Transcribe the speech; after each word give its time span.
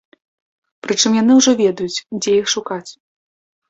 Прычым 0.85 1.11
яны 1.21 1.31
ўжо 1.41 1.51
ведаюць, 1.63 2.03
дзе 2.21 2.31
іх 2.43 2.55
шукаць. 2.59 2.87